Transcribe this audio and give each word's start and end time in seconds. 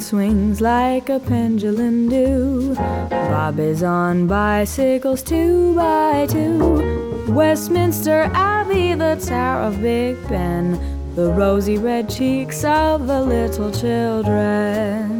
swings 0.00 0.60
like 0.60 1.08
a 1.08 1.18
pendulum 1.18 2.08
do. 2.08 2.74
Bobbies 3.10 3.82
on 3.82 4.26
bicycles 4.26 5.22
two 5.22 5.74
by 5.74 6.26
two. 6.28 7.24
Westminster 7.28 8.30
Abbey, 8.34 8.94
the 8.94 9.16
Tower 9.16 9.68
of 9.68 9.80
Big 9.82 10.16
Ben, 10.28 10.78
the 11.14 11.30
rosy 11.32 11.78
red 11.78 12.08
cheeks 12.08 12.64
of 12.64 13.06
the 13.06 13.20
little 13.20 13.70
children. 13.70 15.17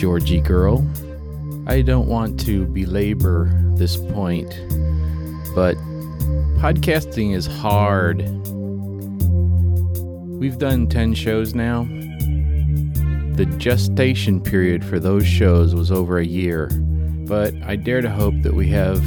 Georgy 0.00 0.40
girl. 0.40 0.82
I 1.66 1.82
don't 1.82 2.06
want 2.06 2.40
to 2.46 2.64
belabor 2.64 3.52
this 3.74 3.98
point, 3.98 4.48
but 5.54 5.76
podcasting 6.56 7.34
is 7.34 7.46
hard. 7.46 8.20
We've 10.40 10.56
done 10.56 10.88
10 10.88 11.12
shows 11.12 11.54
now. 11.54 11.84
The 13.34 13.44
gestation 13.58 14.40
period 14.40 14.86
for 14.86 14.98
those 14.98 15.26
shows 15.26 15.74
was 15.74 15.92
over 15.92 16.16
a 16.16 16.24
year, 16.24 16.70
but 17.28 17.52
I 17.66 17.76
dare 17.76 18.00
to 18.00 18.08
hope 18.08 18.40
that 18.40 18.54
we 18.54 18.68
have 18.68 19.04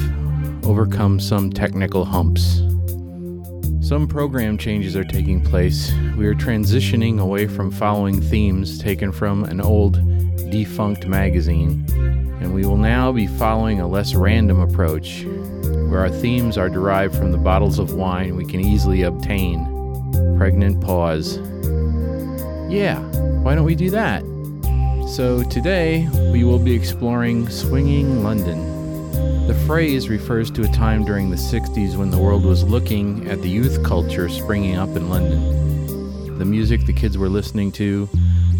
overcome 0.63 1.19
some 1.19 1.49
technical 1.49 2.05
humps. 2.05 2.61
Some 3.81 4.07
program 4.07 4.59
changes 4.59 4.95
are 4.95 5.03
taking 5.03 5.43
place. 5.43 5.91
We 6.15 6.27
are 6.27 6.35
transitioning 6.35 7.19
away 7.19 7.47
from 7.47 7.71
following 7.71 8.21
themes 8.21 8.77
taken 8.77 9.11
from 9.11 9.43
an 9.45 9.59
old, 9.59 9.97
defunct 10.49 11.07
magazine, 11.07 11.85
and 12.41 12.53
we 12.53 12.65
will 12.65 12.77
now 12.77 13.11
be 13.11 13.27
following 13.27 13.79
a 13.79 13.87
less 13.87 14.15
random 14.15 14.59
approach, 14.59 15.23
where 15.89 15.99
our 15.99 16.09
themes 16.09 16.57
are 16.57 16.69
derived 16.69 17.15
from 17.15 17.31
the 17.31 17.37
bottles 17.37 17.79
of 17.79 17.93
wine 17.93 18.35
we 18.35 18.45
can 18.45 18.59
easily 18.59 19.03
obtain. 19.03 19.65
Pregnant 20.37 20.81
pause. 20.81 21.37
Yeah, 22.69 22.99
why 23.41 23.55
don't 23.55 23.65
we 23.65 23.75
do 23.75 23.89
that? 23.91 24.23
So 25.07 25.43
today, 25.43 26.07
we 26.31 26.43
will 26.43 26.59
be 26.59 26.73
exploring 26.73 27.49
Swinging 27.49 28.23
London. 28.23 28.73
The 29.47 29.53
phrase 29.67 30.09
refers 30.09 30.49
to 30.51 30.63
a 30.63 30.67
time 30.69 31.03
during 31.03 31.29
the 31.29 31.35
60s 31.35 31.95
when 31.97 32.09
the 32.09 32.17
world 32.17 32.45
was 32.45 32.63
looking 32.63 33.29
at 33.29 33.41
the 33.41 33.49
youth 33.49 33.83
culture 33.83 34.29
springing 34.29 34.77
up 34.77 34.89
in 34.95 35.09
London. 35.09 36.37
The 36.39 36.45
music 36.45 36.85
the 36.85 36.93
kids 36.93 37.17
were 37.17 37.29
listening 37.29 37.71
to, 37.73 38.09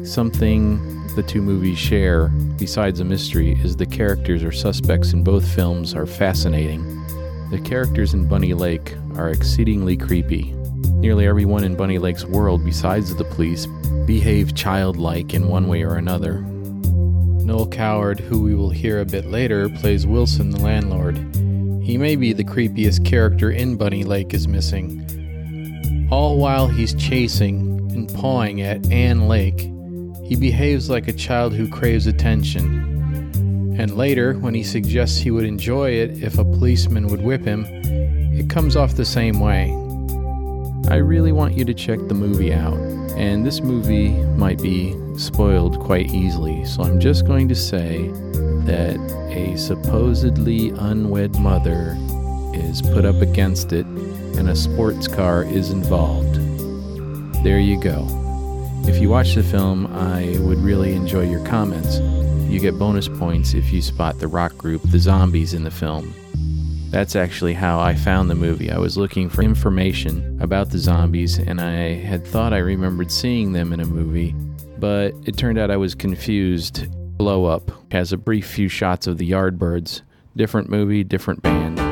Something 0.04 0.98
the 1.18 1.24
two 1.24 1.42
movies 1.42 1.80
share, 1.80 2.28
besides 2.60 3.00
a 3.00 3.04
mystery, 3.04 3.60
is 3.64 3.76
the 3.76 3.88
characters 3.88 4.44
or 4.44 4.52
suspects 4.52 5.14
in 5.14 5.24
both 5.24 5.48
films 5.48 5.96
are 5.96 6.06
fascinating. 6.06 6.84
The 7.50 7.60
characters 7.60 8.14
in 8.14 8.28
Bunny 8.28 8.54
Lake 8.54 8.94
are 9.16 9.30
exceedingly 9.30 9.98
creepy. 9.98 10.54
Nearly 10.98 11.28
everyone 11.28 11.64
in 11.64 11.76
Bunny 11.76 12.00
Lake's 12.00 12.26
world, 12.26 12.66
besides 12.66 13.16
the 13.16 13.24
police, 13.24 13.68
behave 14.08 14.56
childlike 14.56 15.32
in 15.32 15.48
one 15.48 15.68
way 15.68 15.84
or 15.84 15.96
another. 15.96 16.42
Noel 16.42 17.68
Coward, 17.68 18.20
who 18.20 18.42
we 18.42 18.56
will 18.56 18.72
hear 18.72 19.00
a 19.00 19.06
bit 19.06 19.28
later, 19.28 19.70
plays 19.70 20.08
Wilson 20.08 20.50
the 20.50 20.60
landlord. 20.60 21.18
He 21.84 22.00
may 22.00 22.16
be 22.16 22.34
the 22.34 22.44
creepiest 22.44 23.06
character 23.06 23.52
in 23.52 23.78
Bunny 23.78 24.04
Lake 24.04 24.34
is 24.34 24.48
missing. 24.48 26.08
All 26.12 26.38
while 26.38 26.68
he's 26.68 26.96
chasing 26.96 27.90
and 27.94 28.12
pawing 28.16 28.62
at 28.62 28.92
Anne 28.92 29.28
Lake, 29.28 29.72
he 30.26 30.36
behaves 30.36 30.90
like 30.90 31.08
a 31.08 31.14
child 31.14 31.54
who 31.54 31.70
craves 31.70 32.08
attention. 32.08 33.76
And 33.78 33.96
later, 33.96 34.34
when 34.34 34.56
he 34.56 34.64
suggests 34.64 35.20
he 35.20 35.30
would 35.30 35.46
enjoy 35.46 35.92
it 35.92 36.24
if 36.24 36.40
a 36.40 36.44
policeman 36.44 37.08
would 37.08 37.22
whip 37.22 37.46
him, 37.46 37.66
it 38.34 38.50
comes 38.50 38.76
off 38.76 38.96
the 38.96 39.06
same 39.06 39.40
way. 39.40 39.72
I 40.90 40.96
really 40.96 41.34
want 41.34 41.54
you 41.56 41.66
to 41.66 41.74
check 41.74 42.00
the 42.08 42.14
movie 42.14 42.54
out, 42.54 42.78
and 43.18 43.46
this 43.46 43.60
movie 43.60 44.12
might 44.38 44.62
be 44.62 44.96
spoiled 45.18 45.80
quite 45.80 46.14
easily, 46.14 46.64
so 46.64 46.84
I'm 46.84 47.00
just 47.00 47.28
going 47.28 47.50
to 47.50 47.56
say 47.56 48.08
that 48.68 48.98
a 49.30 49.58
supposedly 49.58 50.70
unwed 50.70 51.38
mother 51.40 51.98
is 52.54 52.82
put 52.82 53.04
up 53.04 53.22
against 53.22 53.74
it 53.74 53.86
and 53.86 54.48
a 54.48 54.56
sports 54.56 55.10
car 55.10 55.44
is 55.44 55.72
involved. 55.72 56.36
There 57.44 57.60
you 57.60 57.80
go. 57.80 58.08
If 58.88 59.02
you 59.02 59.10
watch 59.10 59.36
the 59.36 59.44
film, 59.44 59.88
I 59.88 60.38
would 60.40 60.60
really 60.60 60.94
enjoy 60.94 61.30
your 61.30 61.46
comments. 61.46 62.00
You 62.50 62.62
get 62.62 62.80
bonus 62.80 63.10
points 63.10 63.54
if 63.54 63.74
you 63.74 63.82
spot 63.82 64.20
the 64.20 64.30
rock 64.30 64.58
group 64.58 64.82
The 64.84 65.00
Zombies 65.00 65.54
in 65.54 65.64
the 65.64 65.72
film. 65.72 66.14
That's 66.90 67.16
actually 67.16 67.54
how 67.54 67.80
I 67.80 67.96
found 67.96 68.30
the 68.30 68.36
movie. 68.36 68.72
I 68.72 68.78
was 68.78 68.98
looking 68.98 69.30
for 69.30 69.44
information 69.44 70.40
about 70.42 70.70
the 70.70 70.78
zombies, 70.78 71.38
and 71.38 71.60
I 71.60 71.96
had 71.96 72.26
thought 72.26 72.54
I 72.54 72.60
remembered 72.60 73.12
seeing 73.12 73.52
them 73.52 73.74
in 73.74 73.82
a 73.82 73.86
movie, 73.86 74.34
but 74.80 75.14
it 75.26 75.38
turned 75.38 75.60
out 75.60 75.70
I 75.70 75.78
was 75.78 75.96
confused. 75.96 76.88
Blow 77.18 77.46
Up 77.46 77.72
has 77.92 78.14
a 78.14 78.18
brief 78.18 78.48
few 78.48 78.70
shots 78.70 79.06
of 79.06 79.18
the 79.18 79.30
Yardbirds. 79.30 80.02
Different 80.36 80.70
movie, 80.70 81.04
different 81.04 81.42
band. 81.42 81.87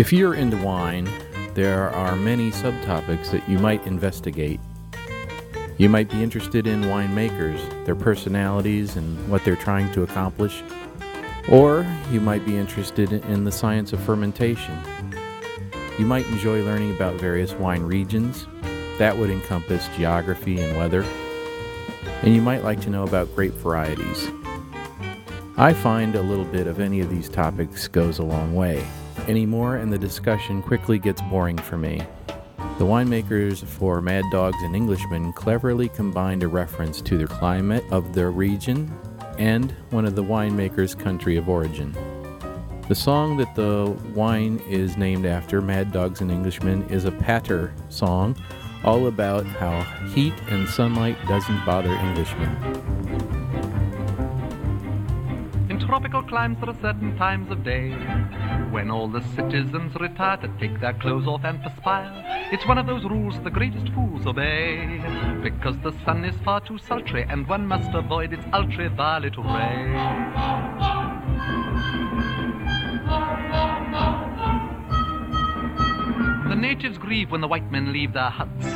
If 0.00 0.14
you're 0.14 0.32
into 0.32 0.56
wine, 0.56 1.10
there 1.52 1.90
are 1.90 2.16
many 2.16 2.52
subtopics 2.52 3.30
that 3.32 3.46
you 3.46 3.58
might 3.58 3.86
investigate. 3.86 4.58
You 5.76 5.90
might 5.90 6.08
be 6.08 6.22
interested 6.22 6.66
in 6.66 6.84
winemakers, 6.84 7.60
their 7.84 7.94
personalities, 7.94 8.96
and 8.96 9.28
what 9.28 9.44
they're 9.44 9.56
trying 9.56 9.92
to 9.92 10.02
accomplish. 10.02 10.62
Or 11.50 11.86
you 12.10 12.18
might 12.18 12.46
be 12.46 12.56
interested 12.56 13.12
in 13.12 13.44
the 13.44 13.52
science 13.52 13.92
of 13.92 14.00
fermentation. 14.00 14.74
You 15.98 16.06
might 16.06 16.24
enjoy 16.28 16.62
learning 16.62 16.96
about 16.96 17.20
various 17.20 17.52
wine 17.52 17.82
regions. 17.82 18.46
That 18.96 19.18
would 19.18 19.28
encompass 19.28 19.86
geography 19.98 20.62
and 20.62 20.78
weather. 20.78 21.04
And 22.22 22.34
you 22.34 22.40
might 22.40 22.64
like 22.64 22.80
to 22.80 22.90
know 22.90 23.02
about 23.02 23.34
grape 23.34 23.52
varieties. 23.52 24.30
I 25.58 25.74
find 25.74 26.14
a 26.14 26.22
little 26.22 26.46
bit 26.46 26.66
of 26.66 26.80
any 26.80 27.00
of 27.00 27.10
these 27.10 27.28
topics 27.28 27.86
goes 27.86 28.18
a 28.18 28.24
long 28.24 28.54
way 28.54 28.82
anymore, 29.28 29.76
and 29.76 29.92
the 29.92 29.98
discussion 29.98 30.62
quickly 30.62 30.98
gets 30.98 31.20
boring 31.22 31.58
for 31.58 31.76
me. 31.76 32.02
The 32.78 32.86
winemakers 32.86 33.64
for 33.64 34.00
Mad 34.00 34.24
Dogs 34.32 34.56
and 34.62 34.74
Englishmen 34.74 35.32
cleverly 35.34 35.88
combined 35.88 36.42
a 36.42 36.48
reference 36.48 37.00
to 37.02 37.18
the 37.18 37.26
climate 37.26 37.84
of 37.90 38.14
their 38.14 38.30
region 38.30 38.90
and 39.38 39.74
one 39.90 40.06
of 40.06 40.14
the 40.14 40.24
winemaker's 40.24 40.94
country 40.94 41.36
of 41.36 41.48
origin. 41.48 41.94
The 42.88 42.94
song 42.94 43.36
that 43.36 43.54
the 43.54 43.96
wine 44.14 44.60
is 44.68 44.96
named 44.96 45.26
after, 45.26 45.60
Mad 45.60 45.92
Dogs 45.92 46.20
and 46.20 46.30
Englishmen, 46.30 46.82
is 46.88 47.04
a 47.04 47.12
patter 47.12 47.72
song 47.88 48.36
all 48.82 49.06
about 49.06 49.44
how 49.46 49.82
heat 50.14 50.34
and 50.48 50.68
sunlight 50.68 51.16
doesn't 51.28 51.64
bother 51.64 51.90
Englishmen. 51.90 52.99
Tropical 55.90 56.22
climes 56.22 56.56
there 56.60 56.70
are 56.70 56.80
certain 56.80 57.16
times 57.16 57.50
of 57.50 57.64
day 57.64 57.90
when 58.70 58.92
all 58.92 59.08
the 59.08 59.22
citizens 59.34 59.92
retire 59.98 60.36
to 60.36 60.46
take 60.60 60.80
their 60.80 60.92
clothes 60.92 61.26
off 61.26 61.40
and 61.42 61.60
perspire. 61.64 62.12
It's 62.52 62.64
one 62.64 62.78
of 62.78 62.86
those 62.86 63.02
rules 63.02 63.34
the 63.42 63.50
greatest 63.50 63.92
fools 63.92 64.24
obey 64.24 65.02
because 65.42 65.76
the 65.82 65.90
sun 66.04 66.24
is 66.24 66.36
far 66.44 66.60
too 66.60 66.78
sultry 66.78 67.26
and 67.28 67.44
one 67.48 67.66
must 67.66 67.92
avoid 67.92 68.32
its 68.32 68.44
ultraviolet 68.52 69.36
ray. 69.36 69.92
The 76.50 76.54
natives 76.54 76.98
grieve 76.98 77.32
when 77.32 77.40
the 77.40 77.48
white 77.48 77.68
men 77.72 77.92
leave 77.92 78.12
their 78.12 78.30
huts 78.30 78.66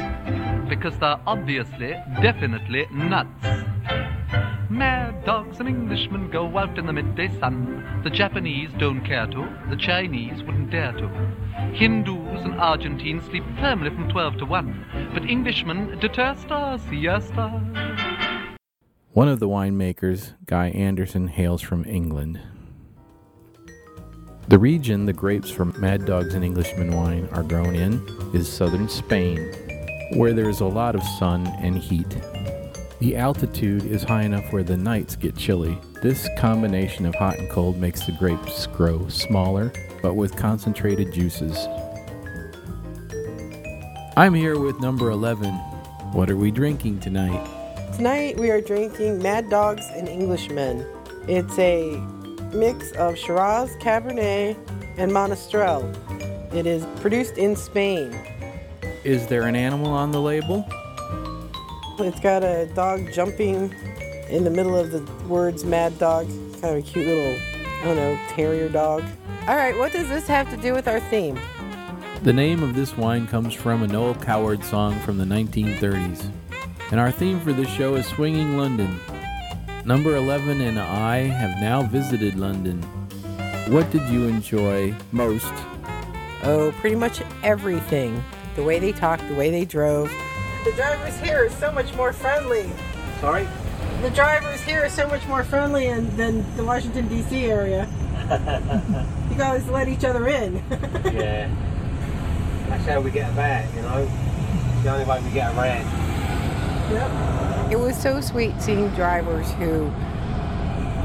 because 0.68 0.98
they're 0.98 1.20
obviously, 1.28 1.92
definitely 2.20 2.88
nuts. 2.90 3.53
Mad 4.70 5.24
dogs 5.26 5.60
and 5.60 5.68
Englishmen 5.68 6.30
go 6.30 6.56
out 6.56 6.78
in 6.78 6.86
the 6.86 6.92
midday 6.92 7.28
sun. 7.38 8.00
The 8.02 8.10
Japanese 8.10 8.70
don't 8.78 9.04
care 9.04 9.26
to, 9.26 9.48
the 9.68 9.76
Chinese 9.76 10.42
wouldn't 10.42 10.70
dare 10.70 10.92
to. 10.92 11.08
Hindus 11.74 12.44
and 12.44 12.54
Argentines 12.58 13.24
sleep 13.24 13.44
firmly 13.60 13.90
from 13.90 14.08
12 14.08 14.38
to 14.38 14.46
1, 14.46 15.10
but 15.12 15.24
Englishmen 15.24 15.98
detesta 16.00 16.80
siesta. 16.88 17.60
One 19.12 19.28
of 19.28 19.38
the 19.38 19.48
winemakers, 19.48 20.32
Guy 20.46 20.68
Anderson, 20.68 21.28
hails 21.28 21.60
from 21.60 21.84
England. 21.84 22.40
The 24.48 24.58
region 24.58 25.04
the 25.04 25.12
grapes 25.12 25.50
from 25.50 25.78
Mad 25.78 26.06
Dogs 26.06 26.34
and 26.34 26.44
Englishman 26.44 26.96
wine 26.96 27.28
are 27.32 27.42
grown 27.42 27.74
in 27.74 28.02
is 28.32 28.50
southern 28.50 28.88
Spain, 28.88 29.38
where 30.14 30.32
there 30.32 30.48
is 30.48 30.60
a 30.60 30.66
lot 30.66 30.94
of 30.94 31.02
sun 31.02 31.46
and 31.60 31.76
heat. 31.76 32.16
The 33.04 33.16
altitude 33.16 33.84
is 33.84 34.02
high 34.02 34.22
enough 34.22 34.50
where 34.50 34.62
the 34.62 34.78
nights 34.78 35.14
get 35.14 35.36
chilly. 35.36 35.78
This 36.00 36.26
combination 36.38 37.04
of 37.04 37.14
hot 37.14 37.38
and 37.38 37.50
cold 37.50 37.76
makes 37.76 38.06
the 38.06 38.12
grapes 38.12 38.66
grow 38.68 39.08
smaller, 39.08 39.74
but 40.00 40.14
with 40.14 40.34
concentrated 40.36 41.12
juices. 41.12 41.54
I'm 44.16 44.32
here 44.32 44.58
with 44.58 44.80
number 44.80 45.10
11. 45.10 45.50
What 46.14 46.30
are 46.30 46.36
we 46.38 46.50
drinking 46.50 47.00
tonight? 47.00 47.46
Tonight 47.94 48.38
we 48.38 48.50
are 48.50 48.62
drinking 48.62 49.22
Mad 49.22 49.50
Dogs 49.50 49.84
and 49.92 50.08
Englishmen. 50.08 50.86
It's 51.28 51.58
a 51.58 51.98
mix 52.54 52.92
of 52.92 53.18
Shiraz, 53.18 53.68
Cabernet, 53.82 54.56
and 54.96 55.12
Monastrell. 55.12 55.84
It 56.54 56.66
is 56.66 56.86
produced 57.02 57.36
in 57.36 57.54
Spain. 57.54 58.18
Is 59.04 59.26
there 59.26 59.42
an 59.42 59.56
animal 59.56 59.90
on 59.90 60.10
the 60.10 60.22
label? 60.22 60.66
It's 61.96 62.18
got 62.18 62.42
a 62.42 62.66
dog 62.74 63.12
jumping 63.12 63.72
in 64.28 64.42
the 64.42 64.50
middle 64.50 64.76
of 64.76 64.90
the 64.90 65.00
words 65.26 65.64
Mad 65.64 65.96
Dog. 65.96 66.26
Kind 66.60 66.64
of 66.64 66.76
a 66.76 66.82
cute 66.82 67.06
little, 67.06 67.40
I 67.80 67.84
don't 67.84 67.96
know, 67.96 68.18
terrier 68.30 68.68
dog. 68.68 69.04
All 69.46 69.56
right, 69.56 69.78
what 69.78 69.92
does 69.92 70.08
this 70.08 70.26
have 70.26 70.50
to 70.50 70.56
do 70.56 70.72
with 70.72 70.88
our 70.88 70.98
theme? 70.98 71.38
The 72.24 72.32
name 72.32 72.64
of 72.64 72.74
this 72.74 72.96
wine 72.96 73.28
comes 73.28 73.54
from 73.54 73.84
a 73.84 73.86
Noel 73.86 74.16
Coward 74.16 74.64
song 74.64 74.98
from 75.00 75.18
the 75.18 75.24
1930s. 75.24 76.30
And 76.90 76.98
our 76.98 77.12
theme 77.12 77.38
for 77.38 77.52
this 77.52 77.68
show 77.68 77.94
is 77.94 78.06
Swinging 78.06 78.56
London. 78.56 78.98
Number 79.84 80.16
11 80.16 80.60
and 80.62 80.80
I 80.80 81.18
have 81.18 81.60
now 81.60 81.82
visited 81.82 82.34
London. 82.34 82.82
What 83.68 83.88
did 83.92 84.08
you 84.08 84.24
enjoy 84.24 84.94
most? 85.12 85.52
Oh, 86.42 86.74
pretty 86.78 86.96
much 86.96 87.22
everything. 87.44 88.22
The 88.56 88.64
way 88.64 88.80
they 88.80 88.92
talked, 88.92 89.26
the 89.28 89.34
way 89.34 89.50
they 89.50 89.64
drove, 89.64 90.12
the 90.64 90.72
drivers 90.72 91.18
here 91.20 91.44
are 91.44 91.50
so 91.50 91.70
much 91.70 91.94
more 91.94 92.12
friendly. 92.12 92.70
Sorry? 93.20 93.46
The 94.00 94.10
drivers 94.10 94.60
here 94.62 94.84
are 94.84 94.88
so 94.88 95.06
much 95.08 95.26
more 95.26 95.44
friendly 95.44 95.86
in, 95.86 96.16
than 96.16 96.56
the 96.56 96.64
Washington, 96.64 97.06
D.C. 97.08 97.44
area. 97.44 97.88
you 99.30 99.36
guys 99.36 99.68
let 99.68 99.88
each 99.88 100.04
other 100.04 100.26
in. 100.28 100.56
yeah. 101.04 101.54
That's 102.68 102.86
how 102.86 103.00
we 103.00 103.10
get 103.10 103.30
about, 103.30 103.72
you 103.74 103.82
know? 103.82 104.08
It's 104.74 104.82
the 104.82 104.90
only 104.90 105.04
way 105.04 105.22
we 105.22 105.30
get 105.30 105.54
around. 105.54 105.84
Yep. 106.92 107.72
It 107.72 107.78
was 107.78 107.96
so 107.96 108.20
sweet 108.20 108.60
seeing 108.60 108.88
drivers 108.90 109.50
who 109.52 109.92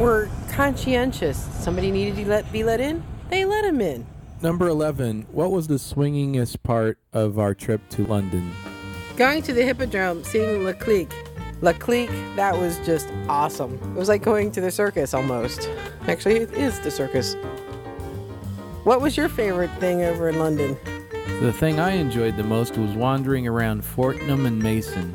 were 0.01 0.29
conscientious. 0.51 1.37
Somebody 1.37 1.91
needed 1.91 2.15
to 2.15 2.29
let, 2.29 2.51
be 2.51 2.63
let 2.63 2.79
in, 2.79 3.03
they 3.29 3.43
let 3.43 3.65
him 3.65 3.81
in. 3.81 4.05
Number 4.41 4.69
11, 4.69 5.27
what 5.31 5.51
was 5.51 5.67
the 5.67 5.75
swingingest 5.75 6.63
part 6.63 6.97
of 7.11 7.37
our 7.37 7.53
trip 7.53 7.81
to 7.89 8.05
London? 8.05 8.53
Going 9.19 9.41
to 9.41 9.51
the 9.51 9.65
Hippodrome, 9.65 10.23
seeing 10.23 10.63
La 10.63 10.71
Clique. 10.71 11.11
La 11.59 11.73
Clique, 11.73 12.09
that 12.38 12.57
was 12.57 12.79
just 12.85 13.09
awesome. 13.27 13.73
It 13.73 13.99
was 13.99 14.07
like 14.07 14.23
going 14.23 14.49
to 14.51 14.61
the 14.61 14.71
circus 14.71 15.13
almost. 15.13 15.69
Actually, 16.07 16.38
it 16.38 16.53
is 16.53 16.79
the 16.79 16.89
circus. 16.89 17.35
What 18.85 19.01
was 19.01 19.17
your 19.17 19.27
favorite 19.27 19.71
thing 19.71 20.03
over 20.03 20.29
in 20.29 20.39
London? 20.39 20.77
The 21.41 21.51
thing 21.51 21.81
I 21.81 21.95
enjoyed 21.95 22.38
the 22.38 22.45
most 22.45 22.77
was 22.77 22.95
wandering 22.95 23.45
around 23.45 23.83
Fortnum 23.83 24.45
and 24.45 24.57
Mason. 24.57 25.13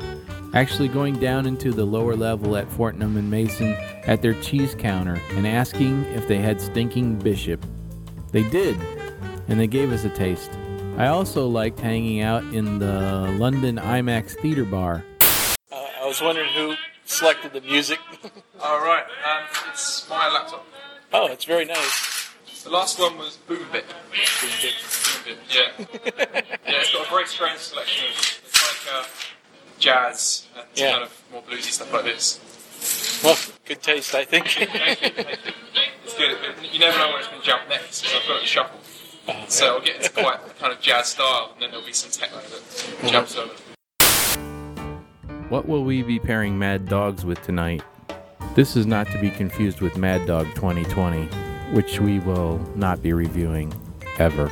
Actually, 0.53 0.89
going 0.89 1.19
down 1.19 1.47
into 1.47 1.71
the 1.71 1.85
lower 1.85 2.15
level 2.15 2.57
at 2.57 2.71
Fortnum 2.73 3.17
and 3.17 3.31
Mason 3.31 3.73
at 4.05 4.21
their 4.21 4.39
cheese 4.39 4.75
counter 4.75 5.19
and 5.31 5.47
asking 5.47 6.05
if 6.13 6.27
they 6.27 6.37
had 6.37 6.61
stinking 6.61 7.17
bishop. 7.17 7.65
They 8.31 8.47
did, 8.49 8.77
and 9.47 9.59
they 9.59 9.65
gave 9.65 9.91
us 9.91 10.05
a 10.05 10.09
taste. 10.09 10.51
I 10.97 11.07
also 11.07 11.45
liked 11.47 11.79
hanging 11.79 12.21
out 12.21 12.43
in 12.53 12.79
the 12.79 13.35
London 13.37 13.75
IMAX 13.77 14.31
Theater 14.39 14.63
Bar. 14.63 15.03
Uh, 15.69 15.75
I 16.01 16.05
was 16.07 16.21
wondering 16.21 16.49
who 16.53 16.75
selected 17.05 17.51
the 17.51 17.59
music. 17.61 17.99
All 18.63 18.79
right, 18.79 19.03
um, 19.03 19.43
it's 19.71 20.09
my 20.09 20.29
laptop. 20.31 20.65
Oh, 21.11 21.27
it's 21.27 21.43
very 21.43 21.65
nice. 21.65 22.29
The 22.63 22.69
last 22.69 22.97
one 22.97 23.17
was 23.17 23.35
Boom 23.47 23.65
Bit. 23.73 23.85
Boom 23.87 24.49
Bit, 24.61 25.37
yeah. 25.49 25.61
yeah, 26.65 26.79
it's 26.79 26.93
got 26.93 27.05
a 27.05 27.09
very 27.09 27.27
strange 27.27 27.59
selection 27.59 28.05
of 28.07 28.41
it's 28.45 28.87
like 28.87 28.95
uh, 28.95 29.05
jazz 29.77 30.47
and 30.57 30.65
Yeah. 30.75 30.91
kind 30.91 31.03
of 31.03 31.23
more 31.31 31.41
bluesy 31.43 31.71
stuff 31.71 31.91
like 31.91 32.05
this. 32.05 32.39
Well, 33.23 33.37
good 33.65 33.81
taste, 33.83 34.15
I 34.15 34.23
think. 34.23 34.47
Thank 34.47 34.61
you, 34.61 34.67
thank 34.79 35.01
you. 35.17 35.23
It's 36.05 36.13
good, 36.17 36.37
but 36.57 36.73
you 36.73 36.79
never 36.79 36.97
know 36.99 37.09
when 37.09 37.19
it's 37.19 37.27
going 37.27 37.41
to 37.41 37.45
jump 37.45 37.63
next 37.67 38.01
because 38.01 38.15
I've 38.21 38.27
got 38.29 38.41
it 38.41 38.47
shuffled. 38.47 38.81
So 39.47 39.75
I'll 39.75 39.81
get 39.81 39.97
into 39.97 40.09
quite 40.11 40.39
a 40.45 40.49
kind 40.59 40.73
of 40.73 40.79
jazz 40.81 41.07
style, 41.07 41.51
and 41.53 41.61
then 41.61 41.71
there'll 41.71 41.85
be 41.85 41.93
some 41.93 42.11
techno 42.11 42.37
that 42.37 42.61
mm-hmm. 42.61 43.07
jumps 43.07 43.35
over. 43.35 43.53
What 45.49 45.67
will 45.67 45.83
we 45.83 46.01
be 46.03 46.19
pairing 46.19 46.57
Mad 46.57 46.87
Dogs 46.87 47.25
with 47.25 47.41
tonight? 47.41 47.83
This 48.55 48.75
is 48.75 48.85
not 48.85 49.07
to 49.11 49.19
be 49.19 49.29
confused 49.29 49.81
with 49.81 49.97
Mad 49.97 50.25
Dog 50.27 50.47
2020, 50.55 51.25
which 51.73 51.99
we 51.99 52.19
will 52.19 52.59
not 52.75 53.01
be 53.01 53.13
reviewing 53.13 53.73
ever. 54.17 54.51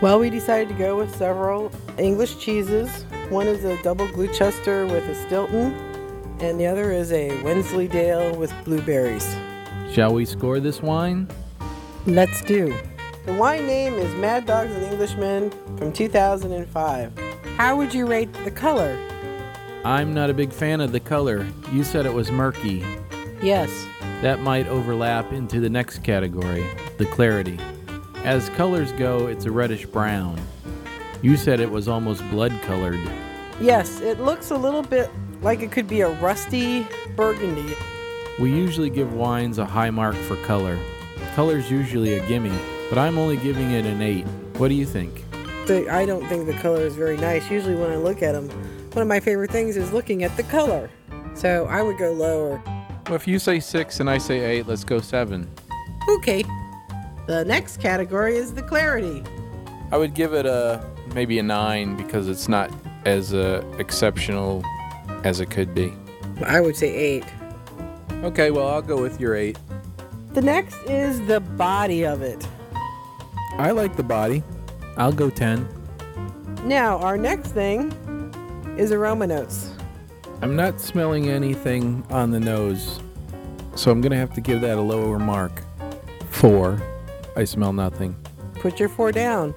Well, 0.00 0.18
we 0.18 0.30
decided 0.30 0.68
to 0.68 0.74
go 0.74 0.96
with 0.96 1.14
several 1.16 1.72
English 1.98 2.38
cheeses. 2.38 3.04
One 3.30 3.46
is 3.46 3.64
a 3.64 3.80
double 3.82 4.08
Gloucester 4.08 4.84
with 4.86 5.08
a 5.08 5.14
Stilton, 5.26 5.72
and 6.40 6.58
the 6.58 6.66
other 6.66 6.90
is 6.90 7.12
a 7.12 7.40
Wensleydale 7.42 8.36
with 8.36 8.52
blueberries. 8.64 9.36
Shall 9.92 10.12
we 10.12 10.24
score 10.24 10.58
this 10.58 10.82
wine? 10.82 11.28
Let's 12.06 12.42
do. 12.42 12.76
The 13.24 13.34
wine 13.34 13.68
name 13.68 13.94
is 13.94 14.12
Mad 14.16 14.46
Dogs 14.46 14.72
and 14.72 14.84
Englishmen 14.84 15.52
from 15.76 15.92
2005. 15.92 17.12
How 17.56 17.76
would 17.76 17.94
you 17.94 18.04
rate 18.04 18.32
the 18.42 18.50
color? 18.50 18.98
I'm 19.84 20.12
not 20.12 20.28
a 20.28 20.34
big 20.34 20.52
fan 20.52 20.80
of 20.80 20.90
the 20.90 20.98
color. 20.98 21.46
You 21.70 21.84
said 21.84 22.04
it 22.04 22.12
was 22.12 22.32
murky. 22.32 22.84
Yes. 23.40 23.70
That 24.22 24.40
might 24.40 24.66
overlap 24.66 25.32
into 25.32 25.60
the 25.60 25.70
next 25.70 26.02
category, 26.02 26.66
the 26.98 27.06
clarity. 27.06 27.60
As 28.24 28.48
colors 28.50 28.90
go, 28.90 29.28
it's 29.28 29.44
a 29.44 29.52
reddish 29.52 29.86
brown. 29.86 30.40
You 31.22 31.36
said 31.36 31.60
it 31.60 31.70
was 31.70 31.86
almost 31.86 32.28
blood 32.28 32.52
colored. 32.62 33.00
Yes, 33.60 34.00
it 34.00 34.18
looks 34.18 34.50
a 34.50 34.56
little 34.56 34.82
bit 34.82 35.08
like 35.42 35.60
it 35.60 35.70
could 35.70 35.86
be 35.86 36.00
a 36.00 36.10
rusty 36.20 36.88
burgundy. 37.14 37.76
We 38.40 38.50
usually 38.50 38.90
give 38.90 39.14
wines 39.14 39.58
a 39.58 39.64
high 39.64 39.90
mark 39.90 40.16
for 40.16 40.34
color. 40.44 40.76
Color's 41.36 41.70
usually 41.70 42.14
a 42.14 42.26
gimme, 42.26 42.50
but 42.92 42.98
I'm 42.98 43.16
only 43.16 43.38
giving 43.38 43.70
it 43.70 43.86
an 43.86 44.02
8. 44.02 44.26
What 44.58 44.68
do 44.68 44.74
you 44.74 44.84
think? 44.84 45.24
The, 45.66 45.88
I 45.90 46.04
don't 46.04 46.26
think 46.26 46.44
the 46.44 46.52
color 46.52 46.82
is 46.82 46.94
very 46.94 47.16
nice. 47.16 47.50
Usually, 47.50 47.74
when 47.74 47.90
I 47.90 47.96
look 47.96 48.20
at 48.20 48.32
them, 48.32 48.50
one 48.90 49.00
of 49.00 49.08
my 49.08 49.18
favorite 49.18 49.50
things 49.50 49.78
is 49.78 49.94
looking 49.94 50.24
at 50.24 50.36
the 50.36 50.42
color. 50.42 50.90
So 51.32 51.64
I 51.70 51.80
would 51.80 51.96
go 51.96 52.12
lower. 52.12 52.62
Well, 53.06 53.14
if 53.14 53.26
you 53.26 53.38
say 53.38 53.60
6 53.60 54.00
and 54.00 54.10
I 54.10 54.18
say 54.18 54.40
8, 54.58 54.66
let's 54.66 54.84
go 54.84 55.00
7. 55.00 55.48
Okay. 56.06 56.44
The 57.26 57.46
next 57.46 57.80
category 57.80 58.36
is 58.36 58.52
the 58.52 58.62
clarity. 58.62 59.24
I 59.90 59.96
would 59.96 60.12
give 60.12 60.34
it 60.34 60.44
a 60.44 60.86
maybe 61.14 61.38
a 61.38 61.42
9 61.42 61.96
because 61.96 62.28
it's 62.28 62.46
not 62.46 62.70
as 63.06 63.32
uh, 63.32 63.64
exceptional 63.78 64.62
as 65.24 65.40
it 65.40 65.46
could 65.46 65.74
be. 65.74 65.94
I 66.44 66.60
would 66.60 66.76
say 66.76 66.94
eight. 66.94 67.24
Okay, 68.22 68.50
well, 68.50 68.68
I'll 68.68 68.82
go 68.82 69.00
with 69.00 69.18
your 69.18 69.34
8. 69.34 69.58
The 70.34 70.42
next 70.42 70.76
is 70.82 71.26
the 71.26 71.40
body 71.40 72.04
of 72.04 72.20
it. 72.20 72.46
I 73.58 73.70
like 73.70 73.96
the 73.96 74.02
body. 74.02 74.42
I'll 74.96 75.12
go 75.12 75.30
10. 75.30 75.66
Now, 76.64 76.98
our 76.98 77.16
next 77.16 77.48
thing 77.48 77.92
is 78.78 78.92
aroma 78.92 79.26
notes. 79.26 79.70
I'm 80.40 80.56
not 80.56 80.80
smelling 80.80 81.28
anything 81.28 82.04
on 82.10 82.30
the 82.30 82.40
nose, 82.40 83.00
so 83.74 83.90
I'm 83.90 84.00
going 84.00 84.12
to 84.12 84.18
have 84.18 84.34
to 84.34 84.40
give 84.40 84.60
that 84.62 84.78
a 84.78 84.80
lower 84.80 85.18
mark. 85.18 85.62
4. 86.30 86.80
I 87.36 87.44
smell 87.44 87.72
nothing. 87.72 88.16
Put 88.54 88.78
your 88.78 88.88
four 88.88 89.12
down. 89.12 89.54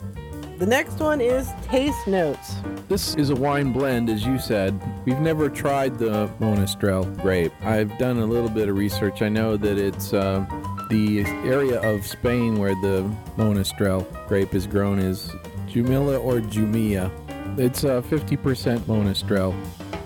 The 0.57 0.65
next 0.65 0.99
one 0.99 1.19
is 1.19 1.49
taste 1.63 2.07
notes. 2.07 2.55
This 2.87 3.15
is 3.15 3.29
a 3.29 3.35
wine 3.35 3.73
blend, 3.73 4.09
as 4.09 4.25
you 4.25 4.39
said. 4.39 4.79
We've 5.05 5.19
never 5.19 5.49
tried 5.49 5.99
the 5.99 6.27
Monastrell 6.39 7.21
grape. 7.21 7.51
I've 7.61 7.97
done 7.97 8.19
a 8.19 8.25
little 8.25 8.49
bit 8.49 8.69
of 8.69 8.77
research. 8.77 9.21
I 9.21 9.27
know 9.27 9.57
that 9.57 9.77
it's 9.77 10.13
uh, 10.13 10.45
the 10.89 11.25
area 11.43 11.81
of 11.81 12.05
Spain 12.05 12.57
where 12.57 12.75
the 12.75 13.03
Monastrell 13.37 14.05
grape 14.27 14.53
is 14.53 14.67
grown 14.67 14.99
is 14.99 15.29
Jumilla 15.67 16.23
or 16.23 16.39
Jumilla. 16.39 17.11
It's 17.59 17.83
uh, 17.83 18.01
50% 18.01 18.79
Monastrell. 18.81 19.55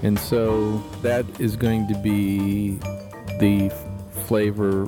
And 0.04 0.18
so 0.18 0.78
that 1.02 1.26
is 1.40 1.56
going 1.56 1.88
to 1.88 1.96
be 2.00 2.80
the 3.40 3.72
flavor 4.26 4.88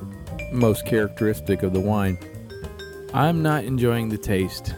most 0.51 0.85
characteristic 0.85 1.63
of 1.63 1.73
the 1.73 1.79
wine. 1.79 2.17
I'm 3.13 3.41
not 3.41 3.63
enjoying 3.63 4.09
the 4.09 4.17
taste. 4.17 4.73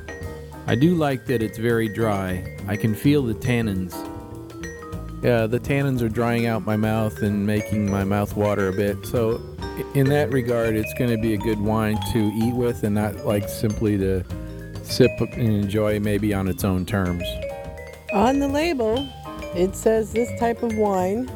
I 0.65 0.75
do 0.75 0.96
like 0.96 1.25
that 1.25 1.43
it's 1.43 1.58
very 1.58 1.89
dry. 1.89 2.58
I 2.67 2.77
can 2.77 2.96
feel 2.96 3.22
the 3.24 3.34
tannins. 3.34 3.93
Yeah, 5.24 5.48
the 5.48 5.60
tannins 5.60 6.01
are 6.01 6.10
drying 6.10 6.48
out 6.48 6.65
my 6.65 6.77
mouth 6.77 7.22
and 7.22 7.46
making 7.46 7.89
my 7.89 8.03
mouth 8.03 8.36
water 8.36 8.70
a 8.70 8.74
bit. 8.74 9.05
So, 9.05 9.52
in 9.94 10.08
that 10.10 10.32
regard, 10.32 10.75
it's 10.75 10.94
going 10.94 11.10
to 11.10 11.18
be 11.18 11.34
a 11.34 11.38
good 11.38 11.60
wine 11.60 11.98
to 12.12 12.20
eat 12.36 12.53
with 12.53 12.84
and 12.84 12.96
not 12.96 13.25
like 13.25 13.50
simply 13.50 13.98
to 13.98 14.24
sip 14.84 15.12
and 15.20 15.42
enjoy 15.42 16.00
maybe 16.00 16.34
on 16.34 16.48
its 16.48 16.63
own 16.63 16.86
terms. 16.86 17.24
On 18.13 18.39
the 18.39 18.48
label, 18.48 19.08
it 19.56 19.75
says 19.75 20.13
this 20.13 20.30
type 20.39 20.62
of 20.63 20.75
wine 20.77 21.30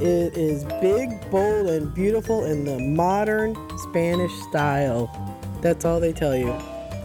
it 0.00 0.36
is 0.36 0.64
big, 0.80 1.30
bold, 1.30 1.68
and 1.68 1.94
beautiful 1.94 2.44
in 2.44 2.64
the 2.64 2.78
modern 2.78 3.54
Spanish 3.78 4.32
style. 4.48 5.10
That's 5.60 5.84
all 5.84 6.00
they 6.00 6.12
tell 6.12 6.34
you. 6.34 6.50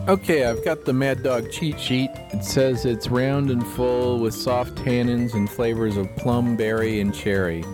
Okay, 0.08 0.46
I've 0.46 0.64
got 0.64 0.86
the 0.86 0.94
Mad 0.94 1.22
Dog 1.22 1.52
cheat 1.52 1.78
sheet. 1.80 2.10
It 2.32 2.46
says 2.46 2.86
it's 2.86 3.10
round 3.10 3.52
and 3.52 3.66
full 3.68 4.20
with 4.20 4.34
soft 4.34 4.76
tannins 4.76 5.34
and 5.34 5.50
flavors 5.50 5.98
of 5.98 6.08
plum, 6.16 6.56
berry, 6.56 7.02
and 7.02 7.14
cherry. 7.14 7.66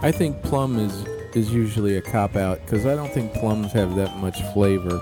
I 0.00 0.12
think 0.12 0.40
plum 0.44 0.78
is 0.78 1.04
is 1.34 1.52
usually 1.52 1.96
a 1.96 2.02
cop 2.02 2.36
out 2.36 2.60
because 2.64 2.86
I 2.86 2.94
don't 2.94 3.12
think 3.12 3.32
plums 3.34 3.72
have 3.72 3.94
that 3.96 4.16
much 4.18 4.42
flavor. 4.52 4.98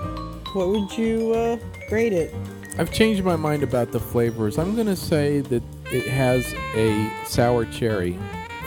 What 0.53 0.69
would 0.69 0.97
you 0.97 1.33
uh, 1.33 1.57
grade 1.89 2.13
it? 2.13 2.33
I've 2.77 2.91
changed 2.91 3.23
my 3.23 3.35
mind 3.35 3.63
about 3.63 3.91
the 3.91 3.99
flavors. 3.99 4.57
I'm 4.57 4.75
gonna 4.75 4.95
say 4.95 5.41
that 5.41 5.63
it 5.91 6.07
has 6.07 6.53
a 6.75 7.11
sour 7.25 7.65
cherry 7.65 8.17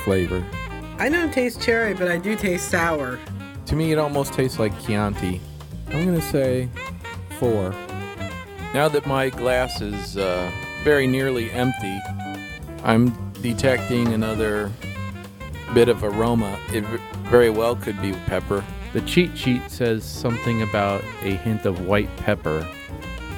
flavor. 0.04 0.44
I 0.98 1.08
don't 1.08 1.32
taste 1.32 1.60
cherry, 1.62 1.94
but 1.94 2.08
I 2.08 2.18
do 2.18 2.36
taste 2.36 2.68
sour. 2.68 3.18
To 3.66 3.76
me, 3.76 3.92
it 3.92 3.98
almost 3.98 4.32
tastes 4.34 4.58
like 4.58 4.72
Chianti. 4.82 5.40
I'm 5.88 6.04
gonna 6.04 6.20
say 6.20 6.68
four. 7.38 7.74
Now 8.74 8.88
that 8.88 9.06
my 9.06 9.30
glass 9.30 9.80
is 9.80 10.16
uh, 10.16 10.50
very 10.84 11.06
nearly 11.06 11.50
empty, 11.50 11.98
I'm 12.84 13.32
detecting 13.40 14.08
another 14.08 14.70
bit 15.74 15.88
of 15.88 16.04
aroma. 16.04 16.58
It 16.72 16.84
very 17.32 17.48
well 17.48 17.74
could 17.74 17.98
be 18.02 18.12
pepper. 18.26 18.62
The 18.92 19.00
cheat 19.00 19.38
sheet 19.38 19.70
says 19.70 20.04
something 20.04 20.60
about 20.60 21.02
a 21.22 21.30
hint 21.36 21.64
of 21.64 21.86
white 21.86 22.14
pepper. 22.18 22.68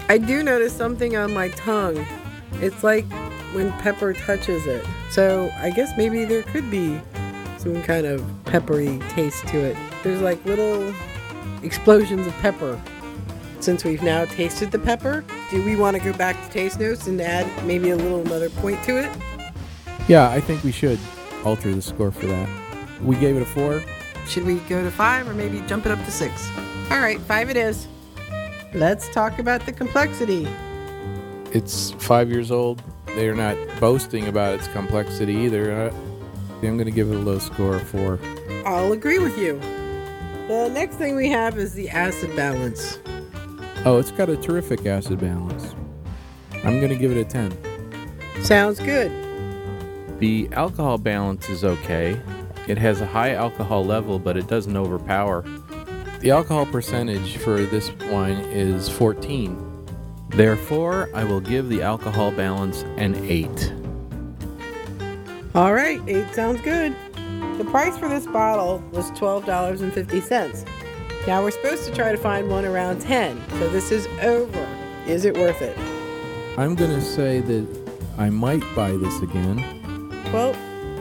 I 0.08 0.18
do 0.18 0.42
notice 0.42 0.76
something 0.76 1.16
on 1.16 1.32
my 1.32 1.50
tongue. 1.50 2.04
It's 2.54 2.82
like 2.82 3.04
when 3.52 3.70
pepper 3.74 4.12
touches 4.12 4.66
it. 4.66 4.84
So 5.12 5.48
I 5.58 5.70
guess 5.70 5.96
maybe 5.96 6.24
there 6.24 6.42
could 6.42 6.72
be 6.72 7.00
some 7.56 7.80
kind 7.84 8.04
of 8.04 8.28
peppery 8.44 8.98
taste 9.10 9.46
to 9.46 9.58
it. 9.58 9.76
There's 10.02 10.20
like 10.20 10.44
little 10.44 10.92
explosions 11.62 12.26
of 12.26 12.32
pepper. 12.38 12.82
Since 13.60 13.84
we've 13.84 14.02
now 14.02 14.24
tasted 14.24 14.72
the 14.72 14.80
pepper, 14.80 15.24
do 15.52 15.64
we 15.64 15.76
want 15.76 15.96
to 15.96 16.02
go 16.02 16.12
back 16.18 16.34
to 16.44 16.50
taste 16.50 16.80
notes 16.80 17.06
and 17.06 17.20
add 17.20 17.46
maybe 17.64 17.90
a 17.90 17.96
little 17.96 18.22
another 18.22 18.50
point 18.50 18.82
to 18.82 18.96
it? 18.96 19.16
Yeah, 20.08 20.30
I 20.30 20.40
think 20.40 20.64
we 20.64 20.72
should 20.72 20.98
alter 21.44 21.72
the 21.72 21.80
score 21.80 22.10
for 22.10 22.26
that. 22.26 22.63
We 23.02 23.16
gave 23.16 23.36
it 23.36 23.42
a 23.42 23.46
four. 23.46 23.82
Should 24.26 24.44
we 24.44 24.56
go 24.60 24.82
to 24.82 24.90
five 24.90 25.28
or 25.28 25.34
maybe 25.34 25.60
jump 25.66 25.86
it 25.86 25.92
up 25.92 26.02
to 26.04 26.10
six? 26.10 26.48
All 26.90 27.00
right, 27.00 27.20
five 27.20 27.50
it 27.50 27.56
is. 27.56 27.86
Let's 28.74 29.08
talk 29.08 29.38
about 29.38 29.64
the 29.66 29.72
complexity. 29.72 30.48
It's 31.52 31.92
five 31.92 32.30
years 32.30 32.50
old. 32.50 32.82
They're 33.06 33.34
not 33.34 33.56
boasting 33.78 34.26
about 34.28 34.54
its 34.54 34.66
complexity 34.68 35.34
either. 35.34 35.72
Uh, 35.72 35.94
I'm 36.62 36.76
going 36.76 36.86
to 36.86 36.90
give 36.90 37.10
it 37.10 37.16
a 37.16 37.20
low 37.20 37.38
score 37.38 37.76
of 37.76 37.86
four. 37.86 38.18
I'll 38.64 38.92
agree 38.92 39.18
with 39.18 39.38
you. 39.38 39.60
The 40.48 40.68
next 40.72 40.96
thing 40.96 41.14
we 41.14 41.28
have 41.28 41.58
is 41.58 41.74
the 41.74 41.88
acid 41.90 42.34
balance. 42.34 42.98
Oh, 43.84 43.98
it's 43.98 44.10
got 44.10 44.28
a 44.28 44.36
terrific 44.36 44.86
acid 44.86 45.20
balance. 45.20 45.74
I'm 46.64 46.80
going 46.80 46.88
to 46.88 46.96
give 46.96 47.14
it 47.14 47.18
a 47.18 47.24
10. 47.24 48.42
Sounds 48.42 48.80
good. 48.80 49.10
The 50.18 50.48
alcohol 50.52 50.98
balance 50.98 51.48
is 51.48 51.64
okay. 51.64 52.20
It 52.66 52.78
has 52.78 53.00
a 53.00 53.06
high 53.06 53.34
alcohol 53.34 53.84
level, 53.84 54.18
but 54.18 54.36
it 54.36 54.46
doesn't 54.46 54.76
overpower. 54.76 55.42
The 56.20 56.30
alcohol 56.30 56.64
percentage 56.64 57.36
for 57.36 57.62
this 57.62 57.92
wine 58.10 58.38
is 58.38 58.88
14. 58.88 59.86
Therefore, 60.30 61.10
I 61.14 61.24
will 61.24 61.40
give 61.40 61.68
the 61.68 61.82
alcohol 61.82 62.30
balance 62.30 62.82
an 62.96 63.14
8. 63.16 63.72
All 65.54 65.72
right, 65.72 66.00
eight 66.08 66.34
sounds 66.34 66.60
good. 66.62 66.96
The 67.58 67.64
price 67.70 67.96
for 67.96 68.08
this 68.08 68.26
bottle 68.26 68.82
was 68.90 69.10
$12.50. 69.12 70.66
Now 71.26 71.42
we're 71.42 71.52
supposed 71.52 71.84
to 71.84 71.94
try 71.94 72.10
to 72.10 72.18
find 72.18 72.48
one 72.48 72.64
around 72.64 73.00
10, 73.02 73.40
so 73.50 73.68
this 73.68 73.92
is 73.92 74.08
over. 74.22 74.66
Is 75.06 75.24
it 75.24 75.36
worth 75.36 75.62
it? 75.62 75.78
I'm 76.58 76.74
going 76.74 76.90
to 76.90 77.00
say 77.00 77.40
that 77.40 77.66
I 78.18 78.30
might 78.30 78.64
buy 78.74 78.92
this 78.96 79.22
again. 79.22 79.58
Well, 80.32 80.54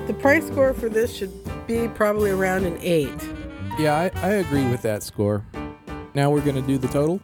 the 0.05 0.13
price 0.13 0.45
score 0.45 0.73
for 0.73 0.89
this 0.89 1.15
should 1.15 1.42
be 1.67 1.87
probably 1.87 2.31
around 2.31 2.65
an 2.65 2.77
8. 2.79 3.09
Yeah, 3.79 3.95
I, 3.95 4.11
I 4.21 4.29
agree 4.33 4.67
with 4.67 4.81
that 4.83 5.03
score. 5.03 5.45
Now 6.13 6.29
we're 6.29 6.41
going 6.41 6.55
to 6.55 6.61
do 6.61 6.77
the 6.77 6.87
total. 6.87 7.19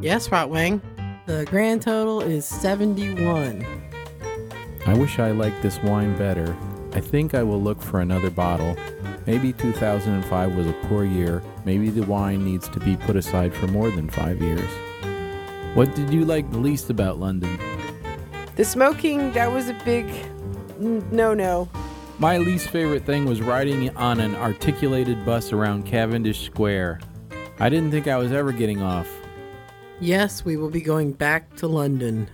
Yes, 0.00 0.30
Rot 0.30 0.48
Rotwang. 0.48 0.80
The 1.26 1.44
grand 1.44 1.82
total 1.82 2.20
is 2.20 2.46
71. 2.46 3.64
I 4.86 4.94
wish 4.94 5.18
I 5.18 5.32
liked 5.32 5.62
this 5.62 5.78
wine 5.82 6.16
better. 6.16 6.56
I 6.92 7.00
think 7.00 7.34
I 7.34 7.42
will 7.42 7.60
look 7.60 7.82
for 7.82 8.00
another 8.00 8.30
bottle. 8.30 8.76
Maybe 9.26 9.52
2005 9.52 10.56
was 10.56 10.66
a 10.66 10.72
poor 10.84 11.04
year. 11.04 11.42
Maybe 11.64 11.90
the 11.90 12.06
wine 12.06 12.44
needs 12.44 12.68
to 12.70 12.80
be 12.80 12.96
put 12.96 13.14
aside 13.14 13.54
for 13.54 13.66
more 13.66 13.90
than 13.90 14.08
five 14.08 14.40
years. 14.40 14.70
What 15.74 15.94
did 15.94 16.12
you 16.12 16.24
like 16.24 16.50
the 16.50 16.58
least 16.58 16.88
about 16.88 17.20
London? 17.20 17.58
The 18.56 18.64
smoking, 18.64 19.32
that 19.34 19.52
was 19.52 19.68
a 19.68 19.74
big 19.84 20.06
no 20.80 21.34
no. 21.34 21.68
My 22.20 22.36
least 22.36 22.70
favorite 22.70 23.06
thing 23.06 23.26
was 23.26 23.40
riding 23.40 23.96
on 23.96 24.18
an 24.18 24.34
articulated 24.34 25.24
bus 25.24 25.52
around 25.52 25.86
Cavendish 25.86 26.44
Square. 26.44 26.98
I 27.60 27.68
didn't 27.68 27.92
think 27.92 28.08
I 28.08 28.16
was 28.16 28.32
ever 28.32 28.50
getting 28.50 28.82
off. 28.82 29.08
Yes, 30.00 30.44
we 30.44 30.56
will 30.56 30.70
be 30.70 30.80
going 30.80 31.12
back 31.12 31.54
to 31.56 31.68
London. 31.68 32.28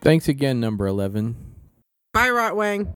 Thanks 0.00 0.26
again, 0.26 0.58
number 0.58 0.88
11. 0.88 1.36
Bye, 2.12 2.30
Rotwang. 2.30 2.92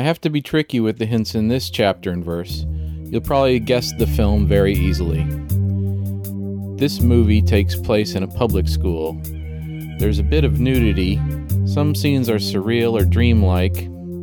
I 0.00 0.04
have 0.04 0.20
to 0.22 0.30
be 0.30 0.40
tricky 0.40 0.80
with 0.80 0.96
the 0.96 1.04
hints 1.04 1.34
in 1.34 1.48
this 1.48 1.68
chapter 1.68 2.10
and 2.10 2.24
verse. 2.24 2.64
You'll 3.04 3.20
probably 3.20 3.60
guess 3.60 3.92
the 3.98 4.06
film 4.06 4.46
very 4.46 4.72
easily. 4.72 5.24
This 6.78 7.02
movie 7.02 7.42
takes 7.42 7.76
place 7.76 8.14
in 8.14 8.22
a 8.22 8.26
public 8.26 8.66
school. 8.66 9.20
There's 9.98 10.18
a 10.18 10.22
bit 10.22 10.46
of 10.46 10.58
nudity, 10.58 11.20
some 11.66 11.94
scenes 11.94 12.30
are 12.30 12.36
surreal 12.36 12.98
or 12.98 13.04
dreamlike. 13.04 13.74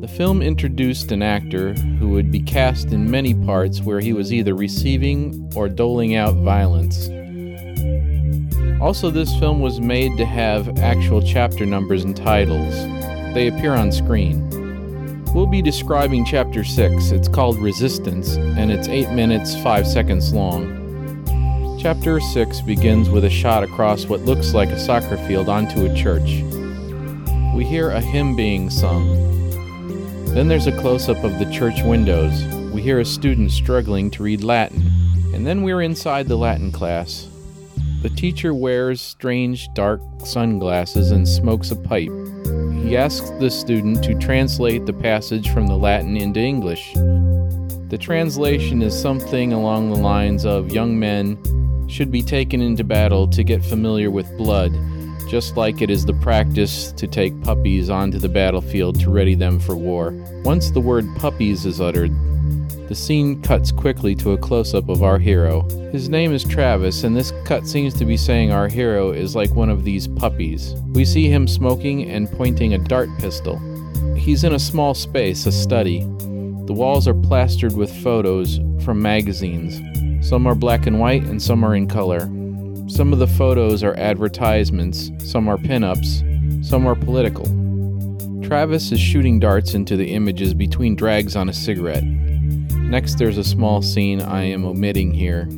The 0.01 0.07
film 0.07 0.41
introduced 0.41 1.11
an 1.11 1.21
actor 1.21 1.75
who 1.75 2.09
would 2.09 2.31
be 2.31 2.39
cast 2.39 2.87
in 2.87 3.11
many 3.11 3.35
parts 3.35 3.79
where 3.79 3.99
he 3.99 4.13
was 4.13 4.33
either 4.33 4.55
receiving 4.55 5.47
or 5.55 5.69
doling 5.69 6.15
out 6.15 6.33
violence. 6.37 7.07
Also, 8.81 9.11
this 9.11 9.37
film 9.37 9.59
was 9.61 9.79
made 9.79 10.17
to 10.17 10.25
have 10.25 10.79
actual 10.79 11.21
chapter 11.21 11.67
numbers 11.67 12.03
and 12.03 12.17
titles. 12.17 12.73
They 13.35 13.49
appear 13.49 13.75
on 13.75 13.91
screen. 13.91 14.66
We'll 15.37 15.45
be 15.45 15.61
describing 15.61 16.25
chapter 16.25 16.63
6. 16.63 17.11
It's 17.11 17.27
called 17.27 17.59
Resistance, 17.59 18.37
and 18.37 18.71
it's 18.71 18.87
8 18.87 19.11
minutes 19.11 19.55
5 19.61 19.85
seconds 19.85 20.33
long. 20.33 21.77
Chapter 21.79 22.19
6 22.19 22.61
begins 22.61 23.11
with 23.11 23.23
a 23.23 23.29
shot 23.29 23.61
across 23.61 24.07
what 24.07 24.21
looks 24.21 24.55
like 24.55 24.69
a 24.69 24.79
soccer 24.79 25.15
field 25.27 25.47
onto 25.47 25.85
a 25.85 25.93
church. 25.93 26.41
We 27.55 27.65
hear 27.65 27.91
a 27.91 28.01
hymn 28.01 28.35
being 28.35 28.71
sung. 28.71 29.13
Then 30.33 30.47
there's 30.47 30.65
a 30.65 30.75
close 30.79 31.07
up 31.07 31.23
of 31.23 31.37
the 31.37 31.51
church 31.51 31.83
windows. 31.83 32.43
We 32.73 32.81
hear 32.81 32.99
a 32.99 33.05
student 33.05 33.51
struggling 33.51 34.09
to 34.11 34.23
read 34.23 34.43
Latin. 34.43 34.81
And 35.35 35.45
then 35.45 35.61
we're 35.61 35.83
inside 35.83 36.27
the 36.27 36.35
Latin 36.35 36.71
class. 36.71 37.27
The 38.01 38.09
teacher 38.09 38.55
wears 38.55 39.01
strange 39.01 39.71
dark 39.75 40.01
sunglasses 40.25 41.11
and 41.11 41.27
smokes 41.27 41.69
a 41.69 41.75
pipe. 41.75 42.09
He 42.83 42.95
asks 42.95 43.29
the 43.31 43.49
student 43.49 44.03
to 44.03 44.15
translate 44.15 44.85
the 44.85 44.93
passage 44.93 45.49
from 45.49 45.67
the 45.67 45.75
Latin 45.75 46.15
into 46.15 46.39
English. 46.39 46.93
The 47.89 47.97
translation 47.99 48.81
is 48.81 48.99
something 48.99 49.53
along 49.53 49.89
the 49.89 49.97
lines 49.97 50.45
of 50.45 50.71
young 50.71 50.99
men 50.99 51.37
should 51.89 52.11
be 52.11 52.21
taken 52.21 52.61
into 52.61 52.83
battle 52.83 53.27
to 53.29 53.43
get 53.43 53.63
familiar 53.63 54.11
with 54.11 54.37
blood, 54.37 54.73
just 55.29 55.57
like 55.57 55.81
it 55.81 55.89
is 55.89 56.05
the 56.05 56.13
practice 56.13 56.91
to 56.93 57.07
take 57.07 57.41
puppies 57.41 57.89
onto 57.89 58.19
the 58.19 58.29
battlefield 58.29 58.99
to 58.99 59.09
ready 59.09 59.35
them 59.35 59.59
for 59.59 59.75
war. 59.75 60.11
Once 60.43 60.71
the 60.71 60.79
word 60.79 61.05
puppies 61.17 61.65
is 61.65 61.81
uttered, 61.81 62.11
the 62.87 62.95
scene 62.95 63.41
cuts 63.41 63.71
quickly 63.71 64.15
to 64.15 64.31
a 64.31 64.37
close 64.37 64.73
up 64.73 64.87
of 64.87 65.03
our 65.03 65.19
hero. 65.19 65.63
His 65.91 66.09
name 66.09 66.31
is 66.31 66.43
Travis, 66.43 67.03
and 67.03 67.15
this 67.15 67.33
cut 67.45 67.67
seems 67.67 67.93
to 67.95 68.05
be 68.05 68.15
saying 68.17 68.51
our 68.51 68.67
hero 68.67 69.11
is 69.11 69.35
like 69.35 69.51
one 69.51 69.69
of 69.69 69.83
these 69.83 70.07
puppies. 70.07 70.73
We 70.93 71.03
see 71.03 71.29
him 71.29 71.47
smoking 71.47 72.09
and 72.09 72.31
pointing 72.31 72.73
a 72.73 72.77
dart 72.77 73.09
pistol. 73.19 73.59
He's 74.15 74.43
in 74.43 74.53
a 74.53 74.59
small 74.59 74.93
space, 74.93 75.45
a 75.45 75.51
study. 75.51 76.01
The 76.01 76.73
walls 76.73 77.07
are 77.07 77.13
plastered 77.13 77.75
with 77.75 77.95
photos 78.03 78.59
from 78.83 79.01
magazines. 79.01 79.81
Some 80.27 80.47
are 80.47 80.55
black 80.55 80.87
and 80.87 80.99
white, 80.99 81.23
and 81.23 81.41
some 81.41 81.63
are 81.63 81.75
in 81.75 81.87
color. 81.87 82.21
Some 82.87 83.11
of 83.11 83.19
the 83.19 83.27
photos 83.27 83.83
are 83.83 83.95
advertisements, 83.95 85.11
some 85.19 85.49
are 85.49 85.57
pin-ups, 85.57 86.23
some 86.61 86.87
are 86.87 86.95
political. 86.95 87.45
Travis 88.41 88.93
is 88.93 88.99
shooting 88.99 89.41
darts 89.41 89.73
into 89.73 89.97
the 89.97 90.13
images 90.13 90.53
between 90.53 90.95
drags 90.95 91.35
on 91.35 91.49
a 91.49 91.53
cigarette. 91.53 92.03
Next, 92.89 93.17
there's 93.17 93.37
a 93.37 93.43
small 93.43 93.81
scene 93.81 94.21
I 94.21 94.43
am 94.43 94.63
omitting 94.63 95.13
here. 95.13 95.49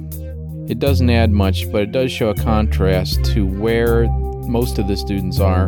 It 0.67 0.79
doesn't 0.79 1.09
add 1.09 1.31
much, 1.31 1.71
but 1.71 1.83
it 1.83 1.91
does 1.91 2.11
show 2.11 2.29
a 2.29 2.35
contrast 2.35 3.23
to 3.25 3.45
where 3.45 4.07
most 4.47 4.79
of 4.79 4.87
the 4.87 4.97
students 4.97 5.39
are 5.39 5.67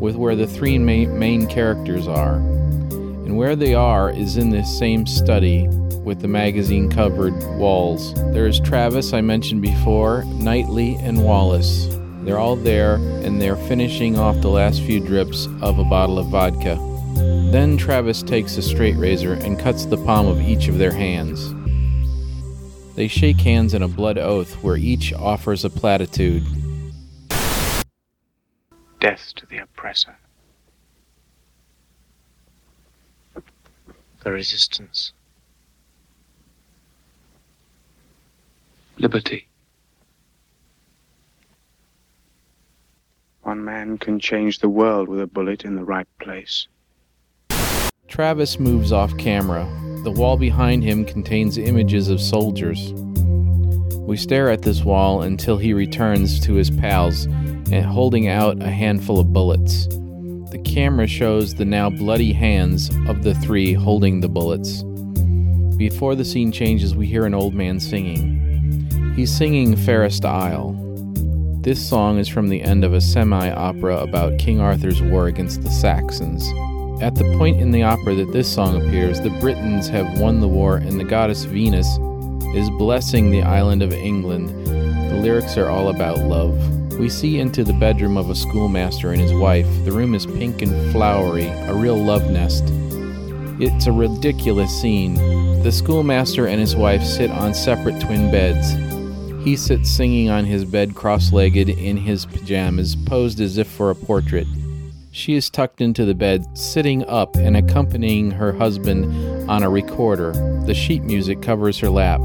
with 0.00 0.16
where 0.16 0.36
the 0.36 0.46
three 0.46 0.78
main, 0.78 1.46
characters 1.46 2.06
are. 2.06 2.34
And 2.34 3.36
where 3.36 3.56
they 3.56 3.74
are 3.74 4.10
is 4.10 4.36
in 4.36 4.50
this 4.50 4.78
same 4.78 5.06
study 5.06 5.66
with 6.04 6.20
the 6.20 6.28
magazine 6.28 6.90
covered 6.90 7.34
walls. 7.58 8.14
There's 8.32 8.60
Travis, 8.60 9.12
I 9.12 9.22
mentioned 9.22 9.62
before, 9.62 10.24
Knightley, 10.24 10.96
and 10.96 11.24
Wallace. 11.24 11.88
They're 12.22 12.38
all 12.38 12.56
there, 12.56 12.96
and 12.96 13.40
they're 13.40 13.56
finishing 13.56 14.18
off 14.18 14.40
the 14.40 14.48
last 14.48 14.82
few 14.82 15.00
drips 15.00 15.46
of 15.62 15.78
a 15.78 15.84
bottle 15.84 16.18
of 16.18 16.26
vodka. 16.26 16.87
Then 17.50 17.78
Travis 17.78 18.22
takes 18.22 18.58
a 18.58 18.62
straight 18.62 18.96
razor 18.96 19.32
and 19.32 19.58
cuts 19.58 19.86
the 19.86 19.96
palm 19.96 20.26
of 20.26 20.38
each 20.38 20.68
of 20.68 20.76
their 20.76 20.92
hands. 20.92 21.54
They 22.94 23.08
shake 23.08 23.40
hands 23.40 23.72
in 23.72 23.82
a 23.82 23.88
blood 23.88 24.18
oath 24.18 24.62
where 24.62 24.76
each 24.76 25.14
offers 25.14 25.64
a 25.64 25.70
platitude. 25.70 26.44
Death 29.00 29.32
to 29.36 29.46
the 29.46 29.58
oppressor. 29.58 30.14
The 34.24 34.30
resistance. 34.30 35.14
Liberty. 38.98 39.48
One 43.40 43.64
man 43.64 43.96
can 43.96 44.20
change 44.20 44.58
the 44.58 44.68
world 44.68 45.08
with 45.08 45.22
a 45.22 45.26
bullet 45.26 45.64
in 45.64 45.76
the 45.76 45.84
right 45.84 46.08
place. 46.20 46.68
Travis 48.08 48.58
moves 48.58 48.90
off 48.90 49.16
camera. 49.18 49.68
The 50.02 50.10
wall 50.10 50.38
behind 50.38 50.82
him 50.82 51.04
contains 51.04 51.58
images 51.58 52.08
of 52.08 52.22
soldiers. 52.22 52.92
We 54.06 54.16
stare 54.16 54.48
at 54.48 54.62
this 54.62 54.82
wall 54.82 55.20
until 55.22 55.58
he 55.58 55.74
returns 55.74 56.40
to 56.40 56.54
his 56.54 56.70
pals 56.70 57.26
and 57.26 57.84
holding 57.84 58.26
out 58.26 58.62
a 58.62 58.70
handful 58.70 59.20
of 59.20 59.34
bullets. 59.34 59.86
The 60.50 60.62
camera 60.64 61.06
shows 61.06 61.54
the 61.54 61.66
now 61.66 61.90
bloody 61.90 62.32
hands 62.32 62.90
of 63.06 63.22
the 63.22 63.34
three 63.34 63.74
holding 63.74 64.20
the 64.20 64.28
bullets. 64.28 64.82
Before 65.76 66.14
the 66.14 66.24
scene 66.24 66.50
changes, 66.50 66.96
we 66.96 67.06
hear 67.06 67.26
an 67.26 67.34
old 67.34 67.52
man 67.52 67.78
singing. 67.78 69.12
He's 69.14 69.36
singing 69.36 69.76
Fairest 69.76 70.24
Isle. 70.24 70.72
This 71.60 71.86
song 71.86 72.18
is 72.18 72.28
from 72.28 72.48
the 72.48 72.62
end 72.62 72.84
of 72.84 72.94
a 72.94 73.02
semi 73.02 73.50
opera 73.50 73.98
about 73.98 74.38
King 74.38 74.60
Arthur's 74.60 75.02
war 75.02 75.26
against 75.26 75.62
the 75.62 75.70
Saxons. 75.70 76.50
At 77.00 77.14
the 77.14 77.36
point 77.38 77.60
in 77.60 77.70
the 77.70 77.84
opera 77.84 78.16
that 78.16 78.32
this 78.32 78.52
song 78.52 78.82
appears, 78.82 79.20
the 79.20 79.30
Britons 79.38 79.86
have 79.88 80.18
won 80.18 80.40
the 80.40 80.48
war 80.48 80.78
and 80.78 80.98
the 80.98 81.04
goddess 81.04 81.44
Venus 81.44 81.86
is 82.56 82.68
blessing 82.70 83.30
the 83.30 83.42
island 83.42 83.84
of 83.84 83.92
England. 83.92 84.48
The 84.66 85.14
lyrics 85.14 85.56
are 85.56 85.68
all 85.68 85.90
about 85.90 86.18
love. 86.18 86.58
We 86.98 87.08
see 87.08 87.38
into 87.38 87.62
the 87.62 87.72
bedroom 87.74 88.16
of 88.16 88.30
a 88.30 88.34
schoolmaster 88.34 89.12
and 89.12 89.20
his 89.20 89.32
wife. 89.32 89.68
The 89.84 89.92
room 89.92 90.12
is 90.12 90.26
pink 90.26 90.60
and 90.60 90.90
flowery, 90.90 91.46
a 91.46 91.72
real 91.72 91.96
love 91.96 92.28
nest. 92.30 92.64
It's 93.60 93.86
a 93.86 93.92
ridiculous 93.92 94.72
scene. 94.80 95.14
The 95.62 95.70
schoolmaster 95.70 96.48
and 96.48 96.58
his 96.58 96.74
wife 96.74 97.04
sit 97.04 97.30
on 97.30 97.54
separate 97.54 98.00
twin 98.00 98.28
beds. 98.32 98.72
He 99.44 99.56
sits 99.56 99.88
singing 99.88 100.30
on 100.30 100.44
his 100.44 100.64
bed 100.64 100.96
cross 100.96 101.32
legged 101.32 101.68
in 101.68 101.96
his 101.96 102.26
pajamas, 102.26 102.96
posed 102.96 103.40
as 103.40 103.56
if 103.56 103.68
for 103.68 103.90
a 103.90 103.94
portrait. 103.94 104.48
She 105.10 105.34
is 105.34 105.48
tucked 105.48 105.80
into 105.80 106.04
the 106.04 106.14
bed, 106.14 106.56
sitting 106.56 107.04
up 107.06 107.36
and 107.36 107.56
accompanying 107.56 108.30
her 108.30 108.52
husband 108.52 109.50
on 109.50 109.62
a 109.62 109.70
recorder. 109.70 110.32
The 110.66 110.74
sheet 110.74 111.02
music 111.02 111.40
covers 111.40 111.78
her 111.78 111.88
lap. 111.88 112.20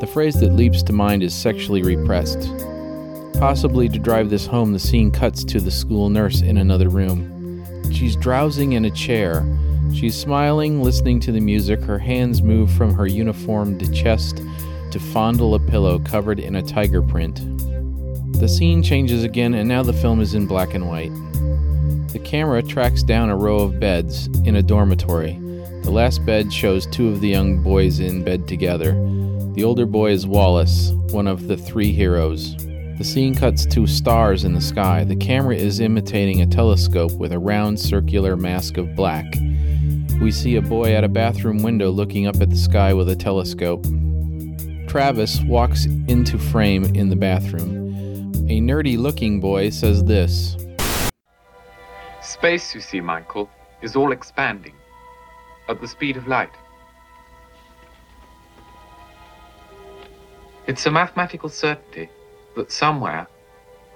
The 0.00 0.08
phrase 0.10 0.34
that 0.40 0.54
leaps 0.54 0.82
to 0.84 0.92
mind 0.92 1.22
is 1.22 1.34
sexually 1.34 1.82
repressed. 1.82 2.50
Possibly 3.38 3.88
to 3.90 3.98
drive 3.98 4.30
this 4.30 4.46
home, 4.46 4.72
the 4.72 4.78
scene 4.78 5.10
cuts 5.10 5.44
to 5.44 5.60
the 5.60 5.70
school 5.70 6.08
nurse 6.08 6.40
in 6.40 6.56
another 6.56 6.88
room. 6.88 7.62
She's 7.92 8.16
drowsing 8.16 8.72
in 8.72 8.86
a 8.86 8.90
chair. 8.90 9.44
She's 9.94 10.16
smiling, 10.16 10.82
listening 10.82 11.20
to 11.20 11.32
the 11.32 11.40
music. 11.40 11.80
Her 11.80 11.98
hands 11.98 12.42
move 12.42 12.70
from 12.72 12.94
her 12.94 13.06
uniformed 13.06 13.94
chest 13.94 14.42
to 14.90 14.98
fondle 14.98 15.54
a 15.54 15.60
pillow 15.60 15.98
covered 15.98 16.40
in 16.40 16.56
a 16.56 16.62
tiger 16.62 17.02
print. 17.02 17.40
The 18.40 18.48
scene 18.48 18.82
changes 18.82 19.24
again, 19.24 19.54
and 19.54 19.68
now 19.68 19.82
the 19.82 19.92
film 19.92 20.20
is 20.20 20.34
in 20.34 20.46
black 20.46 20.74
and 20.74 20.88
white. 20.88 21.12
The 22.12 22.18
camera 22.18 22.62
tracks 22.62 23.02
down 23.02 23.28
a 23.28 23.36
row 23.36 23.58
of 23.58 23.78
beds 23.78 24.28
in 24.44 24.56
a 24.56 24.62
dormitory. 24.62 25.34
The 25.82 25.90
last 25.90 26.24
bed 26.24 26.50
shows 26.50 26.86
two 26.86 27.08
of 27.08 27.20
the 27.20 27.28
young 27.28 27.62
boys 27.62 28.00
in 28.00 28.24
bed 28.24 28.48
together. 28.48 28.92
The 29.52 29.62
older 29.62 29.84
boy 29.84 30.12
is 30.12 30.26
Wallace, 30.26 30.92
one 31.10 31.26
of 31.26 31.48
the 31.48 31.56
three 31.58 31.92
heroes. 31.92 32.56
The 32.96 33.04
scene 33.04 33.34
cuts 33.34 33.66
to 33.66 33.86
stars 33.86 34.44
in 34.44 34.54
the 34.54 34.60
sky. 34.60 35.04
The 35.04 35.16
camera 35.16 35.56
is 35.56 35.80
imitating 35.80 36.40
a 36.40 36.46
telescope 36.46 37.12
with 37.12 37.32
a 37.32 37.38
round 37.38 37.78
circular 37.78 38.36
mask 38.36 38.78
of 38.78 38.96
black. 38.96 39.26
We 40.20 40.30
see 40.30 40.56
a 40.56 40.62
boy 40.62 40.94
at 40.94 41.04
a 41.04 41.08
bathroom 41.08 41.62
window 41.62 41.90
looking 41.90 42.26
up 42.26 42.40
at 42.40 42.48
the 42.48 42.56
sky 42.56 42.94
with 42.94 43.10
a 43.10 43.16
telescope. 43.16 43.84
Travis 44.88 45.42
walks 45.42 45.84
into 45.84 46.38
frame 46.38 46.84
in 46.96 47.10
the 47.10 47.16
bathroom. 47.16 47.76
A 48.48 48.60
nerdy 48.60 48.96
looking 48.96 49.40
boy 49.40 49.68
says 49.68 50.02
this 50.04 50.56
Space, 52.28 52.74
you 52.74 52.82
see, 52.82 53.00
Michael, 53.00 53.48
is 53.80 53.96
all 53.96 54.12
expanding 54.12 54.74
at 55.66 55.80
the 55.80 55.88
speed 55.88 56.14
of 56.18 56.28
light. 56.28 56.52
It's 60.66 60.84
a 60.84 60.90
mathematical 60.90 61.48
certainty 61.48 62.10
that 62.54 62.70
somewhere, 62.70 63.26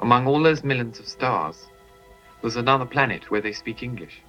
among 0.00 0.26
all 0.26 0.42
those 0.42 0.64
millions 0.64 0.98
of 0.98 1.06
stars, 1.06 1.66
there's 2.40 2.56
another 2.56 2.86
planet 2.86 3.30
where 3.30 3.42
they 3.42 3.52
speak 3.52 3.82
English. 3.82 4.22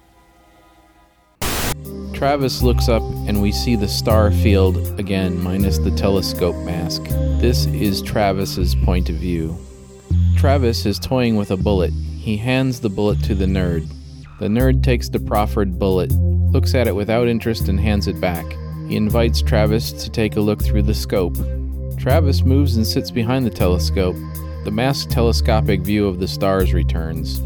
Travis 2.12 2.62
looks 2.62 2.90
up 2.90 3.02
and 3.26 3.40
we 3.40 3.52
see 3.52 3.74
the 3.74 3.88
star 3.88 4.30
field 4.30 4.76
again, 5.00 5.42
minus 5.42 5.78
the 5.78 5.90
telescope 5.92 6.56
mask. 6.66 7.04
This 7.40 7.64
is 7.66 8.02
Travis's 8.02 8.74
point 8.74 9.08
of 9.08 9.16
view. 9.16 9.56
Travis 10.36 10.84
is 10.84 10.98
toying 10.98 11.36
with 11.36 11.50
a 11.50 11.56
bullet. 11.56 11.94
He 12.24 12.38
hands 12.38 12.80
the 12.80 12.88
bullet 12.88 13.22
to 13.24 13.34
the 13.34 13.44
nerd. 13.44 13.86
The 14.40 14.46
nerd 14.46 14.82
takes 14.82 15.10
the 15.10 15.20
proffered 15.20 15.78
bullet, 15.78 16.10
looks 16.10 16.74
at 16.74 16.86
it 16.86 16.96
without 16.96 17.28
interest, 17.28 17.68
and 17.68 17.78
hands 17.78 18.08
it 18.08 18.18
back. 18.18 18.46
He 18.88 18.96
invites 18.96 19.42
Travis 19.42 19.92
to 19.92 20.08
take 20.08 20.36
a 20.36 20.40
look 20.40 20.64
through 20.64 20.84
the 20.84 20.94
scope. 20.94 21.36
Travis 21.98 22.42
moves 22.42 22.78
and 22.78 22.86
sits 22.86 23.10
behind 23.10 23.44
the 23.44 23.50
telescope. 23.50 24.16
The 24.64 24.70
masked 24.70 25.12
telescopic 25.12 25.82
view 25.82 26.06
of 26.06 26.18
the 26.18 26.26
stars 26.26 26.72
returns. 26.72 27.42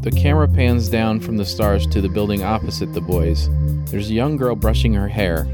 The 0.00 0.10
camera 0.10 0.48
pans 0.48 0.88
down 0.88 1.20
from 1.20 1.36
the 1.36 1.44
stars 1.44 1.86
to 1.86 2.00
the 2.00 2.08
building 2.08 2.42
opposite 2.42 2.94
the 2.94 3.00
boys. 3.00 3.48
There's 3.92 4.10
a 4.10 4.14
young 4.14 4.36
girl 4.36 4.56
brushing 4.56 4.94
her 4.94 5.06
hair. 5.06 5.46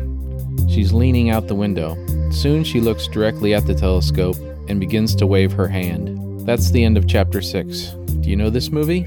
She's 0.70 0.94
leaning 0.94 1.28
out 1.28 1.46
the 1.46 1.54
window. 1.54 1.98
Soon 2.30 2.64
she 2.64 2.80
looks 2.80 3.06
directly 3.06 3.52
at 3.52 3.66
the 3.66 3.74
telescope 3.74 4.36
and 4.66 4.80
begins 4.80 5.14
to 5.16 5.26
wave 5.26 5.52
her 5.52 5.68
hand. 5.68 6.11
That's 6.44 6.70
the 6.70 6.84
end 6.84 6.96
of 6.96 7.06
chapter 7.06 7.40
6. 7.40 7.90
Do 8.20 8.28
you 8.28 8.36
know 8.36 8.50
this 8.50 8.70
movie? 8.70 9.06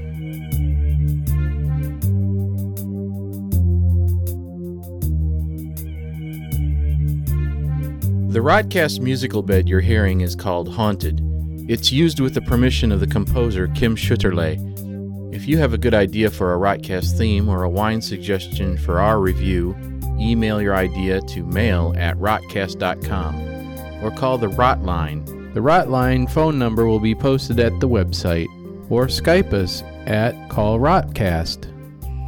The 8.36 8.42
Rotcast 8.42 9.00
musical 9.00 9.42
bed 9.42 9.68
you're 9.68 9.80
hearing 9.80 10.20
is 10.20 10.36
called 10.36 10.68
Haunted. 10.68 11.22
It's 11.68 11.90
used 11.90 12.20
with 12.20 12.34
the 12.34 12.42
permission 12.42 12.92
of 12.92 13.00
the 13.00 13.06
composer 13.06 13.68
Kim 13.68 13.96
Schutterle. 13.96 15.34
If 15.34 15.46
you 15.46 15.58
have 15.58 15.72
a 15.72 15.78
good 15.78 15.94
idea 15.94 16.30
for 16.30 16.54
a 16.54 16.58
Rotcast 16.58 17.18
theme 17.18 17.48
or 17.48 17.62
a 17.62 17.68
wine 17.68 18.00
suggestion 18.00 18.76
for 18.78 18.98
our 18.98 19.20
review, 19.20 19.76
email 20.18 20.62
your 20.62 20.74
idea 20.74 21.20
to 21.20 21.44
mail 21.44 21.94
at 21.96 22.16
rotcast.com 22.16 24.04
or 24.04 24.10
call 24.10 24.38
the 24.38 24.48
Rot 24.48 24.82
Line. 24.82 25.35
The 25.56 25.62
Rotline 25.62 26.30
phone 26.30 26.58
number 26.58 26.84
will 26.84 27.00
be 27.00 27.14
posted 27.14 27.58
at 27.60 27.80
the 27.80 27.88
website 27.88 28.46
or 28.90 29.06
Skype 29.06 29.54
us 29.54 29.82
at 30.04 30.34
callrotcast. 30.50 31.72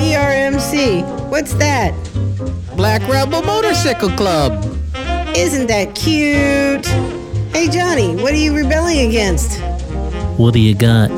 BRMC. 0.00 1.30
What's 1.30 1.54
that? 1.54 1.94
Black 2.76 3.08
Rebel 3.08 3.42
Motorcycle 3.42 4.10
Club. 4.10 4.75
Isn't 5.36 5.66
that 5.66 5.94
cute? 5.94 6.86
Hey, 7.54 7.68
Johnny, 7.68 8.16
what 8.16 8.32
are 8.32 8.36
you 8.36 8.56
rebelling 8.56 9.06
against? 9.06 9.60
What 10.38 10.54
do 10.54 10.60
you 10.60 10.74
got? 10.74 11.10